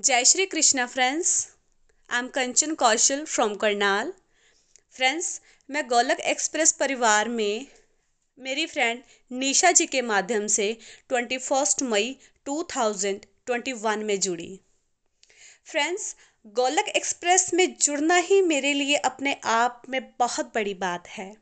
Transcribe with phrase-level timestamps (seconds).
[0.00, 1.30] जय Shri Krishna friends.
[2.10, 4.12] I am Kanchan Kaushal from Karnal.
[4.94, 7.66] Friends मैं Golok express परिवार में
[8.38, 10.72] मेरी फ्रेंड निशा जी के माध्यम से
[11.08, 14.60] twenty first May two thousand twenty one में जुड़ी।
[15.64, 16.14] फ्रेंड्स
[16.46, 21.34] गोलक एक्सप्रेस में जुड़ना ही मेरे लिए अपने आप में बहुत बड़ी बात है।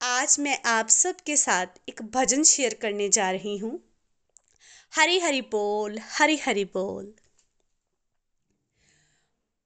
[0.00, 3.78] आज मैं आप सबके साथ एक भजन शेयर करने जा रही हूँ।
[4.96, 7.12] हरी हरी बोल हरी हरी बोल।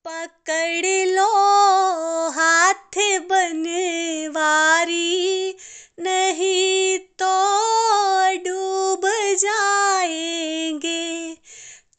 [0.04, 5.56] पकड़ लो हाथ बनवारी,
[5.98, 11.38] नहीं तो डूब जाएँगे।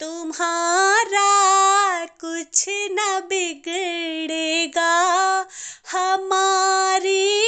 [0.00, 5.46] तुम्हारा कुछ न बिगड़ेगा,
[5.92, 7.42] हमारी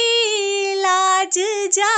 [0.75, 1.39] लाज
[1.73, 1.96] जाएगी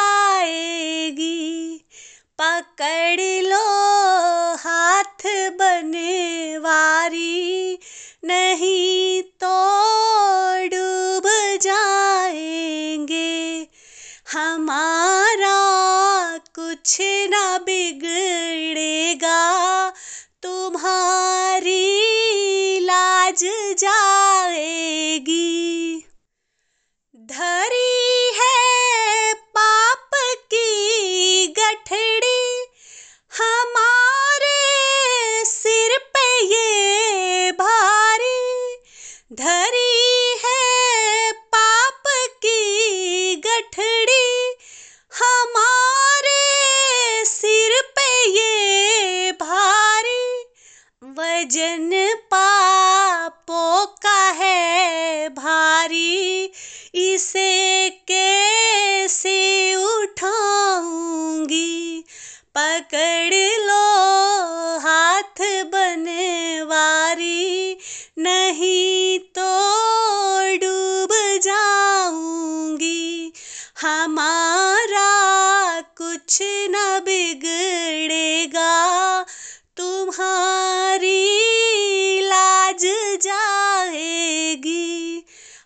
[2.82, 7.80] पकड़ लो हाथ बनवारी,
[8.26, 11.28] नहीं तो डूब
[11.62, 13.68] जाएँगे।
[14.34, 15.58] हमारा
[16.38, 19.94] कुछ ना बिगड़ेगा,
[20.44, 21.90] तुम्हारी
[22.80, 23.44] लाज
[23.80, 24.09] जाएगी
[39.70, 40.09] हरे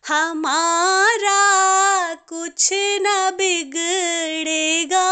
[0.07, 1.39] हमारा
[2.13, 5.07] कुछ न बिगड़ेगा।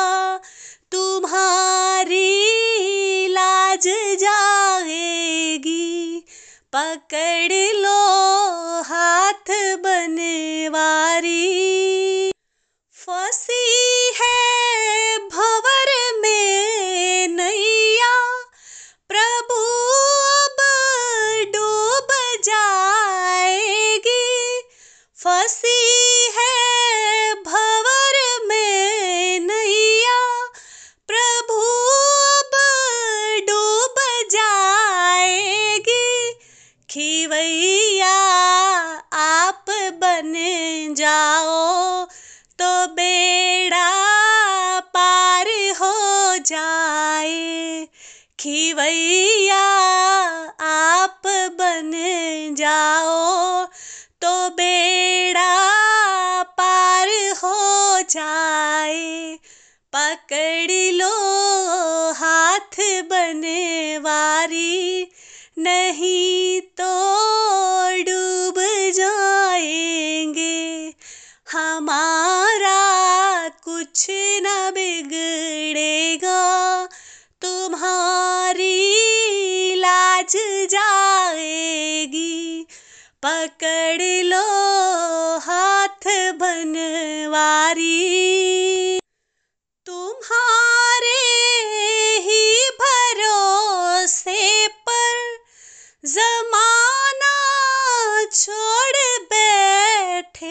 [48.42, 49.64] खिवैया
[50.62, 51.22] आप
[51.60, 51.92] बन
[52.58, 53.66] जाओ
[54.22, 55.52] तो बेड़ा
[56.44, 57.08] पार
[57.44, 59.38] हो जाए।
[59.96, 61.14] पकड़ लो
[62.12, 65.12] हाथ बने वारी
[65.58, 67.01] नहीं तो
[83.24, 84.46] पकड़ लो
[85.40, 86.06] हाथ
[86.40, 87.90] बनवारी।
[89.86, 91.20] तुम्हारे
[92.26, 95.20] ही भरोसे पर
[96.06, 97.36] जमाना
[98.34, 98.98] छोड़
[99.34, 100.51] बैठे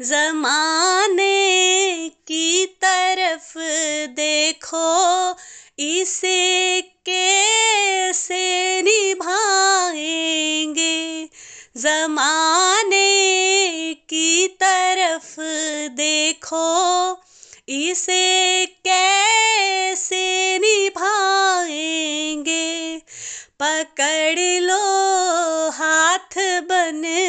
[0.00, 3.58] जमाने की तरफ़
[4.06, 5.36] देखो,
[5.78, 11.28] इसे कैसे निभाएँगे?
[11.76, 15.36] जमाने की तरफ़
[15.88, 17.20] देखो,
[17.68, 23.02] इसे कैसे निभाएँगे?
[23.62, 27.27] पकड़ लो हाथ बनवारी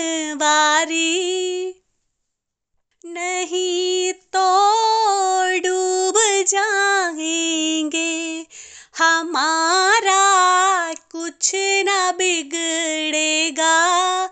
[8.99, 14.29] हमारा कुछ न बिगड़ेगा,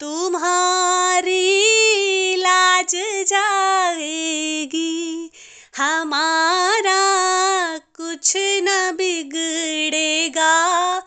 [0.00, 1.56] तुम्हारी
[2.36, 5.30] लाज जाएगी।
[5.76, 6.98] हमारा
[7.78, 11.02] कुछ न बिगड़ेगा,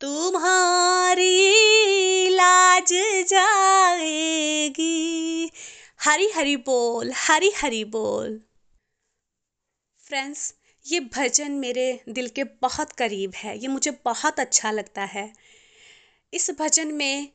[0.00, 1.48] तुम्हारी
[2.28, 5.50] लाज जाएगी।
[6.04, 8.40] हरी हरी बोल, हरी हरी बोल।
[10.08, 10.54] फ्रेंड्स
[10.86, 15.32] ये भजन मेरे दिल के बहुत करीब है, ये मुझे बहुत अच्छा लगता है।
[16.34, 17.28] इस भजन में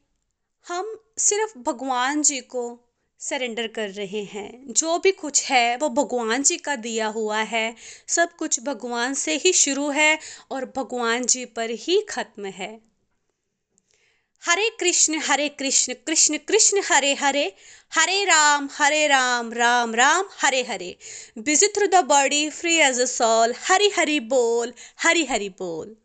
[0.67, 2.79] हम सिर्फ़ भगवान जी को
[3.19, 7.75] सरेंडर कर रहे हैं। जो भी कुछ है, वो भगवान जी का दिया हुआ है।
[8.07, 10.19] सब कुछ भगवान से ही शुरू है
[10.51, 12.81] और भगवान जी पर ही खत्म है।
[14.43, 17.43] Hare Krishna Hare Krishna Krishna Krishna, Hare Hare
[17.91, 20.95] Hare Ram Hare Ram Ram Ram, Hare Hare.
[21.39, 24.73] Busy through the body free as a soul Hari Hari बोल,
[25.03, 25.95] हरी हरी बोल।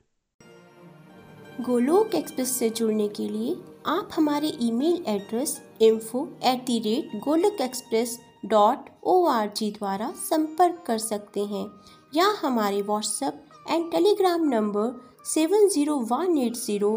[1.60, 3.54] गोलोक एक्सप्रेस से जुड़ने के लिए
[3.88, 10.12] आप हमारे email address info at the rate Golok express dot O R G द्वारा
[10.24, 11.66] संपर्क कर सकते हैं
[12.14, 14.94] या हमारे WhatsApp and Telegram number
[15.28, 16.96] seven zero one eight zero